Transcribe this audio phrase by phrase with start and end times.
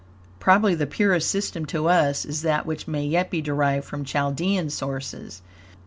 [0.39, 4.71] Probably the purest system to us is that which may yet be derived from Chaldean
[4.71, 5.43] sources.